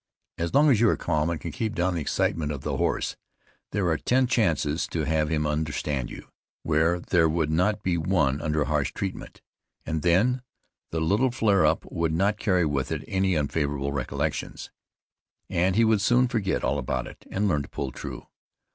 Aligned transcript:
As 0.39 0.51
long 0.51 0.71
as 0.71 0.81
you 0.81 0.89
are 0.89 0.97
calm 0.97 1.29
and 1.29 1.39
can 1.39 1.51
keep 1.51 1.75
down 1.75 1.93
the 1.93 2.01
excitement 2.01 2.51
of 2.51 2.61
the 2.61 2.77
horse, 2.77 3.15
there 3.71 3.87
are 3.89 3.99
ten 3.99 4.25
chances 4.25 4.87
to 4.87 5.01
have 5.05 5.29
him 5.29 5.45
understand 5.45 6.09
you, 6.09 6.27
where 6.63 6.99
there 6.99 7.29
would 7.29 7.51
not 7.51 7.83
be 7.83 7.97
one 7.99 8.41
under 8.41 8.65
harsh 8.65 8.91
treatment, 8.93 9.43
and 9.85 10.01
then 10.01 10.41
the 10.89 10.99
little 11.01 11.29
flare 11.29 11.67
up 11.67 11.85
would 11.91 12.13
not 12.15 12.39
carry 12.39 12.65
with 12.65 12.91
it 12.91 13.03
any 13.07 13.35
unfavorable 13.37 13.91
recollections, 13.91 14.71
and 15.51 15.75
he 15.75 15.85
would 15.85 16.01
soon 16.01 16.27
forget 16.27 16.63
all 16.63 16.79
about 16.79 17.05
it, 17.05 17.23
and 17.29 17.47
learn 17.47 17.61
to 17.61 17.69
pull 17.69 17.91
true. 17.91 18.25